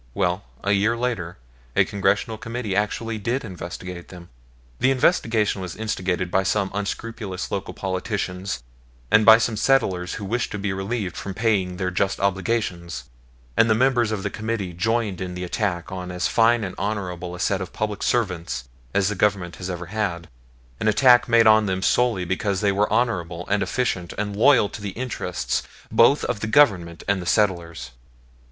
Well, 0.15 0.43
a 0.63 0.71
year 0.71 0.97
later 0.97 1.37
a 1.75 1.85
Congressional 1.85 2.39
Committee 2.39 2.75
actually 2.75 3.19
did 3.19 3.45
investigate 3.45 4.07
them. 4.07 4.29
The 4.79 4.89
investigation 4.89 5.61
was 5.61 5.75
instigated 5.75 6.31
by 6.31 6.41
some 6.41 6.71
unscrupulous 6.73 7.51
local 7.51 7.75
politicians 7.75 8.63
and 9.11 9.27
by 9.27 9.37
some 9.37 9.55
settlers 9.55 10.15
who 10.15 10.25
wished 10.25 10.51
to 10.53 10.57
be 10.57 10.73
relieved 10.73 11.15
from 11.15 11.35
paying 11.35 11.77
their 11.77 11.91
just 11.91 12.19
obligations; 12.19 13.11
and 13.55 13.69
the 13.69 13.75
members 13.75 14.11
of 14.11 14.23
the 14.23 14.31
Committee 14.31 14.73
joined 14.73 15.21
in 15.21 15.35
the 15.35 15.43
attack 15.43 15.91
on 15.91 16.09
as 16.11 16.27
fine 16.27 16.63
and 16.63 16.73
honorable 16.79 17.35
a 17.35 17.39
set 17.39 17.61
of 17.61 17.71
public 17.71 18.01
servants 18.01 18.67
as 18.95 19.07
the 19.07 19.13
Government 19.13 19.57
has 19.57 19.69
ever 19.69 19.85
had; 19.93 20.29
an 20.79 20.87
attack 20.87 21.29
made 21.29 21.45
on 21.45 21.67
them 21.67 21.83
solely 21.83 22.25
because 22.25 22.61
they 22.61 22.71
were 22.71 22.91
honorable 22.91 23.47
and 23.49 23.61
efficient 23.61 24.13
and 24.17 24.35
loyal 24.35 24.67
to 24.67 24.81
the 24.81 24.97
interests 24.97 25.61
both 25.91 26.23
of 26.23 26.39
the 26.39 26.47
Government 26.47 27.03
and 27.07 27.21
the 27.21 27.27
settlers. 27.27 27.91